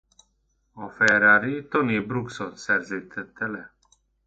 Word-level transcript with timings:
A 0.73 0.89
Ferrari 0.89 1.67
Tony 1.69 2.01
Brooksot 2.07 2.57
szerződtette 2.57 3.47
le. 3.47 3.73